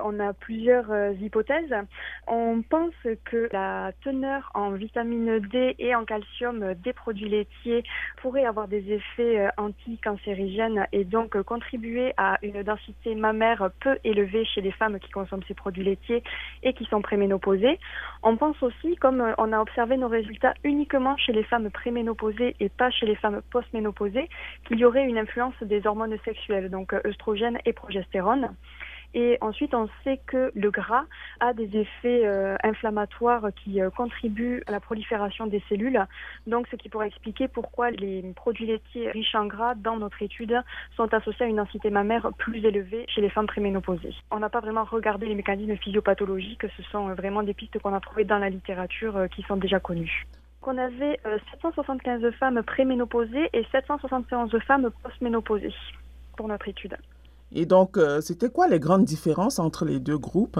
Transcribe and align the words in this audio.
On 0.00 0.20
a 0.20 0.32
plusieurs 0.32 0.90
euh, 0.90 1.12
hypothèses. 1.20 1.74
On 2.26 2.62
pense 2.62 2.94
que 3.26 3.50
la 3.52 3.92
teneur 4.02 4.50
en 4.54 4.70
vitamine 4.70 5.38
D 5.38 5.74
et 5.78 5.94
en 5.94 6.06
calcium 6.06 6.72
des 6.82 6.94
produits 6.94 7.28
laitiers 7.28 7.84
pourrait 8.16 8.46
avoir 8.46 8.68
des 8.68 8.90
effets 8.90 9.40
euh, 9.40 9.50
anti-cancérigènes 9.58 10.86
et 10.92 11.04
donc 11.04 11.40
contribuer 11.42 12.14
à 12.16 12.38
une 12.42 12.62
densité 12.62 13.14
mammaire 13.14 13.68
peu 13.80 13.98
élevée 14.02 14.46
chez 14.46 14.62
les 14.62 14.72
femmes 14.72 14.98
qui 14.98 15.10
consomment 15.10 15.44
ces 15.46 15.52
produits 15.52 15.84
laitiers 15.84 16.22
et 16.62 16.72
qui 16.72 16.86
sont 16.86 17.02
préménopausées. 17.02 17.78
On 18.22 18.38
pense 18.38 18.62
aussi, 18.62 18.96
comme 18.96 19.22
on 19.36 19.52
a 19.52 19.60
observé 19.60 19.98
nos 19.98 20.08
résultats 20.08 20.54
uniquement 20.64 21.18
chez 21.18 21.32
les 21.34 21.44
femmes 21.44 21.70
préménopausées 21.70 22.56
et 22.60 22.70
pas 22.70 22.90
chez 22.90 23.04
les 23.04 23.16
femmes 23.16 23.42
postménopausées, 23.50 24.30
qu'il 24.66 24.78
y 24.78 24.86
aurait 24.86 25.04
une 25.04 25.18
influence 25.18 25.54
des 25.60 25.86
hormones 25.86 26.16
sexuelles, 26.24 26.70
donc 26.70 26.94
œstrogène 27.04 27.58
et 27.66 27.74
progestérone. 27.74 28.54
Et 29.14 29.36
ensuite, 29.40 29.74
on 29.74 29.88
sait 30.04 30.20
que 30.26 30.50
le 30.54 30.70
gras 30.70 31.04
a 31.40 31.52
des 31.52 31.76
effets 31.76 32.24
euh, 32.24 32.56
inflammatoires 32.62 33.48
qui 33.62 33.80
euh, 33.80 33.90
contribuent 33.90 34.62
à 34.66 34.72
la 34.72 34.80
prolifération 34.80 35.46
des 35.46 35.62
cellules. 35.68 36.00
Donc, 36.46 36.66
ce 36.70 36.76
qui 36.76 36.88
pourrait 36.88 37.08
expliquer 37.08 37.48
pourquoi 37.48 37.90
les 37.90 38.22
produits 38.34 38.66
laitiers 38.66 39.10
riches 39.10 39.34
en 39.34 39.46
gras 39.46 39.74
dans 39.74 39.96
notre 39.96 40.22
étude 40.22 40.58
sont 40.96 41.12
associés 41.12 41.46
à 41.46 41.48
une 41.48 41.56
densité 41.56 41.90
mammaire 41.90 42.30
plus 42.38 42.64
élevée 42.64 43.04
chez 43.08 43.20
les 43.20 43.28
femmes 43.28 43.46
préménopausées. 43.46 44.14
On 44.30 44.38
n'a 44.38 44.48
pas 44.48 44.60
vraiment 44.60 44.84
regardé 44.84 45.26
les 45.26 45.34
mécanismes 45.34 45.76
physiopathologiques, 45.76 46.66
ce 46.76 46.82
sont 46.84 47.10
euh, 47.10 47.14
vraiment 47.14 47.42
des 47.42 47.54
pistes 47.54 47.78
qu'on 47.78 47.94
a 47.94 48.00
trouvées 48.00 48.24
dans 48.24 48.38
la 48.38 48.48
littérature 48.48 49.26
qui 49.34 49.42
sont 49.42 49.56
déjà 49.56 49.78
connues. 49.78 50.26
On 50.64 50.78
avait 50.78 51.18
775 51.50 52.30
femmes 52.38 52.62
préménopausées 52.62 53.50
et 53.52 53.64
771 53.72 54.56
femmes 54.60 54.90
postménopausées 55.02 55.74
pour 56.36 56.46
notre 56.46 56.68
étude. 56.68 56.96
Et 57.54 57.66
donc, 57.66 57.96
euh, 57.96 58.20
c'était 58.20 58.50
quoi 58.50 58.68
les 58.68 58.80
grandes 58.80 59.04
différences 59.04 59.58
entre 59.58 59.84
les 59.84 60.00
deux 60.00 60.18
groupes? 60.18 60.58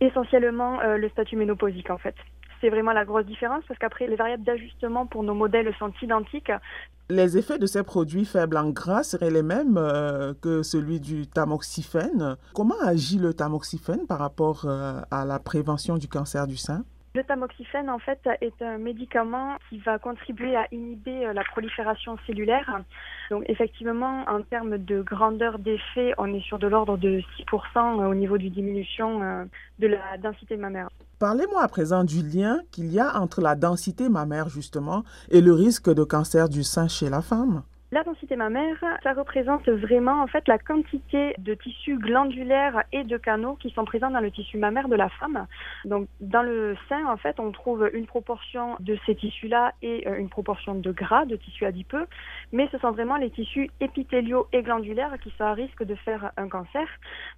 Essentiellement 0.00 0.80
euh, 0.80 0.96
le 0.96 1.08
statut 1.10 1.36
ménopausique 1.36 1.90
en 1.90 1.98
fait. 1.98 2.14
C'est 2.60 2.70
vraiment 2.70 2.92
la 2.92 3.04
grosse 3.04 3.26
différence 3.26 3.64
parce 3.66 3.78
qu'après, 3.80 4.06
les 4.06 4.14
variables 4.14 4.44
d'ajustement 4.44 5.06
pour 5.06 5.24
nos 5.24 5.34
modèles 5.34 5.72
sont 5.78 5.92
identiques. 6.00 6.52
Les 7.10 7.36
effets 7.36 7.58
de 7.58 7.66
ces 7.66 7.82
produits 7.82 8.24
faibles 8.24 8.56
en 8.56 8.70
gras 8.70 9.02
seraient 9.02 9.32
les 9.32 9.42
mêmes 9.42 9.76
euh, 9.76 10.32
que 10.40 10.62
celui 10.62 11.00
du 11.00 11.26
tamoxifène. 11.26 12.36
Comment 12.54 12.80
agit 12.84 13.18
le 13.18 13.34
tamoxifène 13.34 14.06
par 14.06 14.20
rapport 14.20 14.66
à 14.68 15.24
la 15.24 15.38
prévention 15.40 15.98
du 15.98 16.06
cancer 16.06 16.46
du 16.46 16.56
sein? 16.56 16.84
Le 17.14 17.24
tamoxifène, 17.24 17.90
en 17.90 17.98
fait, 17.98 18.20
est 18.40 18.62
un 18.62 18.78
médicament 18.78 19.56
qui 19.68 19.78
va 19.78 19.98
contribuer 19.98 20.56
à 20.56 20.66
inhiber 20.72 21.26
euh, 21.26 21.32
la 21.34 21.44
prolifération 21.44 22.16
cellulaire. 22.26 22.80
Donc, 23.30 23.44
effectivement, 23.48 24.24
en 24.26 24.40
termes 24.42 24.78
de 24.78 25.02
grandeur 25.02 25.58
d'effet, 25.58 26.14
on 26.16 26.32
est 26.32 26.40
sur 26.40 26.58
de 26.58 26.66
l'ordre 26.66 26.96
de 26.96 27.20
6% 27.38 28.00
euh, 28.00 28.06
au 28.06 28.14
niveau 28.14 28.38
du 28.38 28.48
diminution 28.48 29.22
euh, 29.22 29.44
de 29.78 29.88
la 29.88 30.16
densité 30.22 30.56
mammaire. 30.56 30.88
Parlez-moi 31.18 31.62
à 31.62 31.68
présent 31.68 32.02
du 32.02 32.22
lien 32.22 32.60
qu'il 32.70 32.90
y 32.90 32.98
a 32.98 33.20
entre 33.20 33.42
la 33.42 33.56
densité 33.56 34.08
mammaire, 34.08 34.48
justement, 34.48 35.04
et 35.30 35.42
le 35.42 35.52
risque 35.52 35.92
de 35.92 36.04
cancer 36.04 36.48
du 36.48 36.62
sein 36.62 36.88
chez 36.88 37.10
la 37.10 37.20
femme. 37.20 37.62
La 37.92 38.04
densité 38.04 38.36
mammaire, 38.36 38.82
ça 39.02 39.12
représente 39.12 39.68
vraiment 39.68 40.22
en 40.22 40.26
fait 40.26 40.48
la 40.48 40.56
quantité 40.56 41.34
de 41.36 41.52
tissus 41.52 41.98
glandulaires 41.98 42.84
et 42.90 43.04
de 43.04 43.18
canaux 43.18 43.54
qui 43.56 43.68
sont 43.68 43.84
présents 43.84 44.10
dans 44.10 44.20
le 44.20 44.30
tissu 44.30 44.56
mammaire 44.56 44.88
de 44.88 44.96
la 44.96 45.10
femme. 45.10 45.46
Donc 45.84 46.08
dans 46.20 46.42
le 46.42 46.74
sein, 46.88 47.04
en 47.04 47.18
fait, 47.18 47.38
on 47.38 47.52
trouve 47.52 47.90
une 47.92 48.06
proportion 48.06 48.76
de 48.80 48.96
ces 49.04 49.14
tissus-là 49.14 49.74
et 49.82 50.08
euh, 50.08 50.16
une 50.16 50.30
proportion 50.30 50.74
de 50.74 50.90
gras, 50.90 51.26
de 51.26 51.36
tissus 51.36 51.66
adipeux, 51.66 52.06
mais 52.50 52.66
ce 52.72 52.78
sont 52.78 52.92
vraiment 52.92 53.16
les 53.16 53.28
tissus 53.28 53.68
épithéliaux 53.80 54.46
et 54.54 54.62
glandulaires 54.62 55.18
qui 55.22 55.28
sont 55.36 55.44
à 55.44 55.52
risque 55.52 55.84
de 55.84 55.94
faire 55.96 56.32
un 56.38 56.48
cancer. 56.48 56.88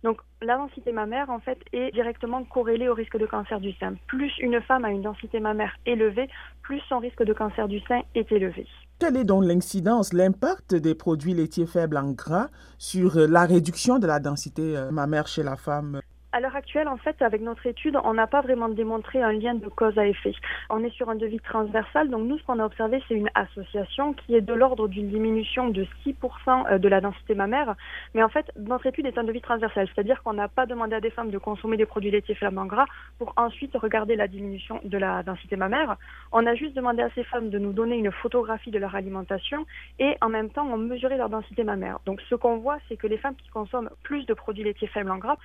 Donc 0.05 0.20
la 0.41 0.56
densité 0.56 0.92
mammaire, 0.92 1.30
en 1.30 1.41
fait, 1.41 1.58
est 1.72 1.92
directement 1.92 2.44
corrélée 2.44 2.89
au 2.89 2.94
risque 2.94 3.18
de 3.18 3.27
cancer 3.27 3.58
du 3.58 3.72
sein. 3.72 3.94
Plus 4.06 4.33
une 4.39 4.61
femme 4.61 4.84
a 4.84 4.91
une 4.91 5.02
densité 5.02 5.41
mammaire 5.41 5.77
élevée, 5.84 6.28
plus 6.62 6.78
son 6.89 7.00
risque 7.00 7.24
de 7.24 7.33
cancer 7.33 7.66
du 7.66 7.80
sein 7.80 8.02
est 8.14 8.30
élevé. 8.30 8.68
Quelle 9.04 9.18
est 9.18 9.24
donc 9.24 9.44
l'incidence, 9.44 10.14
l'impact 10.14 10.74
des 10.74 10.94
produits 10.94 11.34
laitiers 11.34 11.66
faibles 11.66 11.98
en 11.98 12.12
gras 12.12 12.48
sur 12.78 13.16
la 13.16 13.44
réduction 13.44 13.98
de 13.98 14.06
la 14.06 14.18
densité 14.18 14.78
euh, 14.78 14.90
mammaire 14.90 15.26
chez 15.26 15.42
la 15.42 15.56
femme? 15.56 16.00
À 16.34 16.40
l'heure 16.40 16.56
actuelle, 16.56 16.89
en 16.89 16.96
fait, 16.96 17.22
avec 17.22 17.42
notre 17.42 17.64
étude, 17.64 17.96
on 18.02 18.12
n'a 18.12 18.27
pas 18.27 18.40
vraiment 18.40 18.68
démontré 18.68 19.22
un 19.22 19.30
lien 19.30 19.55
de 19.55 19.68
cause 19.68 19.96
à 19.96 20.06
effet. 20.08 20.33
On 20.68 20.83
est 20.83 20.90
sur 20.90 21.08
un 21.08 21.14
devis 21.14 21.39
transversal, 21.39 22.11
donc 22.11 22.27
nous, 22.27 22.39
ce 22.39 22.42
qu'on 22.42 22.58
a 22.58 22.67
observé, 22.67 23.00
c'est 23.06 23.14
une 23.14 23.30
association 23.36 24.14
qui 24.14 24.34
est 24.34 24.40
de 24.40 24.52
l'ordre 24.52 24.89
d'une 24.89 25.11
diminution 25.11 25.68
de 25.68 25.86
6% 26.05 26.72
euh, 26.72 26.78
de 26.78 26.89
la 26.89 27.00
densité 27.00 27.36
mammaire. 27.36 27.77
Mais 28.14 28.22
en 28.24 28.28
fait, 28.28 28.50
notre 28.58 28.84
étude 28.86 29.06
est 29.06 29.17
un 29.17 29.22
devis 29.22 29.42
transversal, 29.42 29.86
c'est-à-dire 29.95 30.24
qu'on 30.24 30.33
n'a 30.33 30.48
pas 30.48 30.67
demandé 30.67 30.96
à 30.96 31.00
des 31.00 31.11
femmes 31.11 31.30
de 31.30 31.39
consommer 31.39 31.77
des 31.77 31.86
produits 31.86 32.11
laitiers 32.11 32.34
flammants 32.34 32.66
gras 32.66 32.86
pour 33.18 33.33
ensuite 33.36 33.77
regarder 33.77 34.16
la 34.16 34.27
diminution 34.27 34.80
de 34.83 34.98
la 34.98 35.22
densité 35.22 35.55
mammaire. 35.55 35.96
On 36.33 36.45
a 36.46 36.56
juste 36.56 36.74
demandé 36.74 37.02
à 37.02 37.11
ces 37.14 37.22
femmes 37.22 37.51
de 37.51 37.61
nous 37.61 37.72
donner 37.72 37.96
une 37.96 38.11
photographie 38.11 38.72
de 38.72 38.80
leur 38.80 38.96
alimentation 38.96 39.64
et 40.01 40.16
en 40.20 40.30
même 40.30 40.51
temps, 40.51 40.66
on 40.66 40.78
mesurait 40.78 41.16
leur 41.16 41.28
densité 41.28 41.62
mammaire. 41.62 42.01
Donc 42.06 42.20
ce 42.28 42.34
qu'on 42.34 42.56
voit, 42.56 42.78
c'est 42.89 42.96
que 42.96 43.06
les 43.06 43.18
femmes 43.18 43.36
qui 43.36 43.48
consomment 43.51 43.90
plus 44.02 44.27
de 44.27 44.34
produits 44.34 44.64
laitiers 44.64 44.89
faibles 44.89 45.12
en 45.12 45.18
gras 45.18 45.36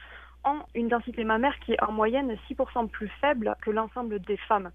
une 0.76 0.88
densité 0.88 1.24
mammaire 1.24 1.58
qui 1.66 1.74
est 1.74 1.84
en 1.84 1.92
moyenne 1.92 2.36
6% 2.50 2.88
plus 2.90 3.12
faible 3.22 3.56
que 3.62 3.72
l'ensemble 3.72 4.20
des 4.20 4.38
femmes. 4.38 4.72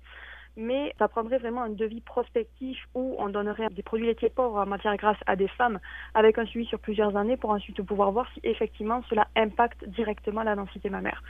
Mais 0.57 0.95
ça 0.99 1.09
prendrait 1.09 1.39
vraiment 1.39 1.63
un 1.63 1.71
devis 1.71 2.01
prospectif 2.01 2.79
où 2.95 3.17
on 3.19 3.29
donnerait 3.29 3.69
des 3.71 3.83
produits 3.83 4.07
laitiers 4.07 4.31
pauvres 4.31 4.59
en 4.59 4.67
matière 4.67 4.97
grasse 4.97 5.19
à 5.27 5.35
des 5.35 5.49
femmes 5.49 5.81
avec 6.15 6.39
un 6.39 6.47
suivi 6.47 6.67
sur 6.67 6.79
plusieurs 6.79 7.17
années 7.17 7.37
pour 7.37 7.51
ensuite 7.51 7.83
pouvoir 7.83 8.13
voir 8.13 8.27
si 8.35 8.41
effectivement 8.45 9.03
cela 9.11 9.27
impacte 9.37 9.85
directement 9.89 10.45
la 10.45 10.55
densité 10.55 10.91
mammaire. 10.91 11.23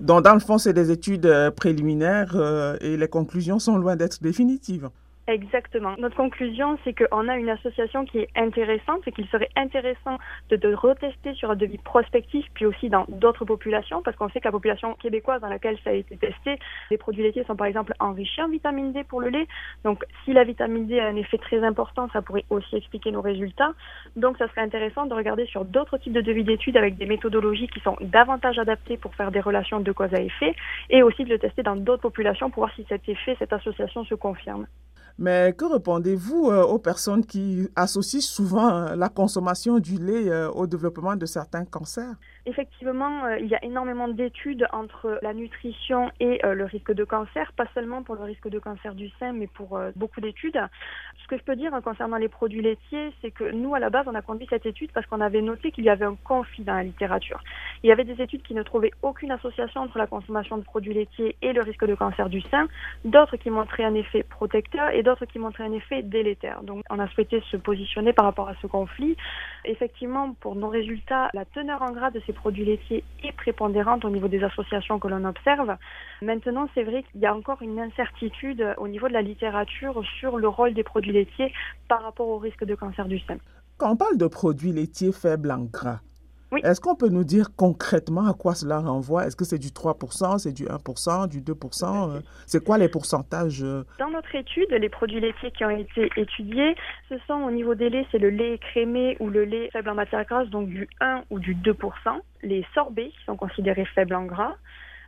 Donc, 0.00 0.24
dans 0.24 0.34
le 0.34 0.40
fond, 0.40 0.58
c'est 0.58 0.72
des 0.72 0.90
études 0.90 1.26
euh, 1.26 1.50
préliminaires 1.50 2.34
euh, 2.34 2.76
et 2.80 2.96
les 2.96 3.08
conclusions 3.08 3.58
sont 3.58 3.76
loin 3.76 3.96
d'être 3.96 4.22
définitives. 4.22 4.90
Exactement. 5.28 5.94
Notre 5.98 6.16
conclusion, 6.16 6.78
c'est 6.82 6.94
qu'on 6.94 7.28
a 7.28 7.36
une 7.36 7.48
association 7.48 8.04
qui 8.04 8.18
est 8.18 8.28
intéressante 8.34 9.06
et 9.06 9.12
qu'il 9.12 9.28
serait 9.28 9.50
intéressant 9.54 10.18
de, 10.50 10.74
retester 10.74 11.34
sur 11.34 11.52
un 11.52 11.54
devis 11.54 11.78
prospectif, 11.78 12.44
puis 12.54 12.66
aussi 12.66 12.88
dans 12.88 13.04
d'autres 13.08 13.44
populations, 13.44 14.02
parce 14.02 14.16
qu'on 14.16 14.28
sait 14.30 14.40
que 14.40 14.46
la 14.46 14.52
population 14.52 14.94
québécoise 14.94 15.40
dans 15.40 15.48
laquelle 15.48 15.78
ça 15.84 15.90
a 15.90 15.92
été 15.92 16.16
testé, 16.16 16.58
les 16.90 16.98
produits 16.98 17.22
laitiers 17.22 17.44
sont 17.44 17.54
par 17.54 17.68
exemple 17.68 17.92
enrichis 18.00 18.42
en 18.42 18.48
vitamine 18.48 18.92
D 18.92 19.04
pour 19.04 19.20
le 19.20 19.28
lait. 19.28 19.46
Donc, 19.84 20.04
si 20.24 20.32
la 20.32 20.42
vitamine 20.42 20.88
D 20.88 20.98
a 20.98 21.06
un 21.06 21.14
effet 21.14 21.38
très 21.38 21.62
important, 21.62 22.08
ça 22.12 22.20
pourrait 22.20 22.44
aussi 22.50 22.74
expliquer 22.74 23.12
nos 23.12 23.22
résultats. 23.22 23.74
Donc, 24.16 24.38
ça 24.38 24.48
serait 24.48 24.62
intéressant 24.62 25.06
de 25.06 25.14
regarder 25.14 25.46
sur 25.46 25.64
d'autres 25.64 25.98
types 25.98 26.12
de 26.12 26.20
devis 26.20 26.42
d'études 26.42 26.76
avec 26.76 26.96
des 26.96 27.06
méthodologies 27.06 27.68
qui 27.68 27.78
sont 27.80 27.96
davantage 28.00 28.58
adaptées 28.58 28.96
pour 28.96 29.14
faire 29.14 29.30
des 29.30 29.40
relations 29.40 29.78
de 29.78 29.92
cause 29.92 30.12
à 30.14 30.20
effet, 30.20 30.56
et 30.90 31.04
aussi 31.04 31.22
de 31.22 31.28
le 31.28 31.38
tester 31.38 31.62
dans 31.62 31.76
d'autres 31.76 32.02
populations 32.02 32.50
pour 32.50 32.64
voir 32.64 32.74
si 32.74 32.84
cet 32.88 33.08
effet, 33.08 33.36
cette 33.38 33.52
association 33.52 34.04
se 34.04 34.16
confirme. 34.16 34.66
Mais 35.18 35.52
que 35.56 35.64
répondez-vous 35.64 36.50
euh, 36.50 36.62
aux 36.62 36.78
personnes 36.78 37.24
qui 37.24 37.68
associent 37.76 38.20
souvent 38.20 38.70
euh, 38.70 38.96
la 38.96 39.08
consommation 39.08 39.78
du 39.78 39.96
lait 39.98 40.28
euh, 40.28 40.50
au 40.50 40.66
développement 40.66 41.16
de 41.16 41.26
certains 41.26 41.64
cancers? 41.64 42.14
Effectivement, 42.44 43.28
il 43.38 43.46
y 43.46 43.54
a 43.54 43.64
énormément 43.64 44.08
d'études 44.08 44.66
entre 44.72 45.20
la 45.22 45.32
nutrition 45.32 46.10
et 46.18 46.40
le 46.42 46.64
risque 46.64 46.92
de 46.92 47.04
cancer, 47.04 47.52
pas 47.52 47.66
seulement 47.72 48.02
pour 48.02 48.16
le 48.16 48.24
risque 48.24 48.48
de 48.48 48.58
cancer 48.58 48.96
du 48.96 49.10
sein, 49.20 49.32
mais 49.32 49.46
pour 49.46 49.78
beaucoup 49.94 50.20
d'études. 50.20 50.60
Ce 51.22 51.28
que 51.28 51.38
je 51.38 51.44
peux 51.44 51.54
dire 51.54 51.72
hein, 51.72 51.80
concernant 51.80 52.16
les 52.16 52.28
produits 52.28 52.60
laitiers, 52.60 53.12
c'est 53.22 53.30
que 53.30 53.52
nous, 53.52 53.76
à 53.76 53.78
la 53.78 53.90
base, 53.90 54.06
on 54.08 54.14
a 54.16 54.22
conduit 54.22 54.48
cette 54.50 54.66
étude 54.66 54.90
parce 54.92 55.06
qu'on 55.06 55.20
avait 55.20 55.40
noté 55.40 55.70
qu'il 55.70 55.84
y 55.84 55.88
avait 55.88 56.04
un 56.04 56.16
conflit 56.24 56.64
dans 56.64 56.74
la 56.74 56.82
littérature. 56.82 57.40
Il 57.84 57.88
y 57.88 57.92
avait 57.92 58.04
des 58.04 58.22
études 58.22 58.42
qui 58.42 58.54
ne 58.54 58.62
trouvaient 58.62 58.92
aucune 59.02 59.32
association 59.32 59.80
entre 59.80 59.98
la 59.98 60.06
consommation 60.06 60.56
de 60.56 60.62
produits 60.62 60.94
laitiers 60.94 61.36
et 61.42 61.52
le 61.52 61.62
risque 61.62 61.84
de 61.84 61.96
cancer 61.96 62.28
du 62.28 62.40
sein, 62.42 62.68
d'autres 63.04 63.36
qui 63.36 63.50
montraient 63.50 63.84
un 63.84 63.94
effet 63.94 64.22
protecteur 64.22 64.90
et 64.90 65.02
d'autres 65.02 65.24
qui 65.24 65.40
montraient 65.40 65.64
un 65.64 65.72
effet 65.72 66.02
délétère. 66.02 66.62
Donc 66.62 66.84
on 66.90 67.00
a 67.00 67.08
souhaité 67.08 67.42
se 67.50 67.56
positionner 67.56 68.12
par 68.12 68.24
rapport 68.24 68.48
à 68.48 68.54
ce 68.62 68.68
conflit. 68.68 69.16
Effectivement, 69.64 70.34
pour 70.40 70.54
nos 70.54 70.68
résultats, 70.68 71.28
la 71.34 71.44
teneur 71.44 71.82
en 71.82 71.90
gras 71.90 72.12
de 72.12 72.20
ces 72.24 72.32
produits 72.32 72.64
laitiers 72.64 73.02
est 73.24 73.32
prépondérante 73.32 74.04
au 74.04 74.10
niveau 74.10 74.28
des 74.28 74.44
associations 74.44 75.00
que 75.00 75.08
l'on 75.08 75.24
observe. 75.24 75.76
Maintenant, 76.22 76.68
c'est 76.74 76.84
vrai 76.84 77.02
qu'il 77.10 77.20
y 77.20 77.26
a 77.26 77.34
encore 77.34 77.62
une 77.62 77.80
incertitude 77.80 78.64
au 78.78 78.86
niveau 78.86 79.08
de 79.08 79.12
la 79.12 79.22
littérature 79.22 80.02
sur 80.20 80.38
le 80.38 80.46
rôle 80.46 80.74
des 80.74 80.84
produits 80.84 81.12
laitiers 81.12 81.52
par 81.88 82.02
rapport 82.02 82.28
au 82.28 82.38
risque 82.38 82.64
de 82.64 82.76
cancer 82.76 83.06
du 83.06 83.18
sein. 83.20 83.38
Quand 83.76 83.90
on 83.90 83.96
parle 83.96 84.18
de 84.18 84.28
produits 84.28 84.70
laitiers 84.70 85.10
faibles 85.10 85.50
en 85.50 85.64
gras, 85.64 86.00
est-ce 86.62 86.80
qu'on 86.80 86.94
peut 86.94 87.08
nous 87.08 87.24
dire 87.24 87.54
concrètement 87.56 88.26
à 88.26 88.34
quoi 88.34 88.54
cela 88.54 88.80
renvoie? 88.80 89.26
Est-ce 89.26 89.36
que 89.36 89.44
c'est 89.44 89.58
du 89.58 89.68
3%, 89.68 90.38
c'est 90.38 90.52
du 90.52 90.64
1%, 90.64 91.28
du 91.28 91.40
2% 91.40 92.10
euh, 92.10 92.20
C'est 92.46 92.64
quoi 92.64 92.78
les 92.78 92.88
pourcentages 92.88 93.62
euh? 93.62 93.84
Dans 93.98 94.10
notre 94.10 94.34
étude, 94.34 94.70
les 94.70 94.88
produits 94.88 95.20
laitiers 95.20 95.50
qui 95.50 95.64
ont 95.64 95.70
été 95.70 96.10
étudiés, 96.16 96.74
ce 97.08 97.16
sont 97.26 97.42
au 97.42 97.50
niveau 97.50 97.74
des 97.74 97.90
laits, 97.90 98.06
c'est 98.12 98.18
le 98.18 98.30
lait 98.30 98.58
crémé 98.58 99.16
ou 99.20 99.28
le 99.28 99.44
lait 99.44 99.70
faible 99.72 99.88
en 99.88 99.94
matière 99.94 100.24
grasse, 100.24 100.48
donc 100.48 100.68
du 100.68 100.88
1 101.00 101.22
ou 101.30 101.38
du 101.38 101.54
2%. 101.54 101.74
Les 102.42 102.66
sorbets 102.74 103.10
qui 103.10 103.24
sont 103.24 103.36
considérés 103.36 103.86
faibles 103.94 104.14
en 104.14 104.24
gras. 104.24 104.56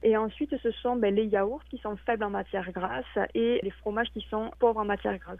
Et 0.04 0.18
ensuite, 0.18 0.54
ce 0.62 0.70
sont 0.70 0.96
ben, 0.96 1.14
les 1.14 1.24
yaourts 1.24 1.64
qui 1.70 1.78
sont 1.78 1.96
faibles 2.04 2.24
en 2.24 2.30
matière 2.30 2.70
grasse 2.72 3.04
et 3.34 3.58
les 3.62 3.70
fromages 3.70 4.10
qui 4.12 4.20
sont 4.28 4.50
pauvres 4.58 4.80
en 4.80 4.84
matière 4.84 5.16
grasse. 5.16 5.38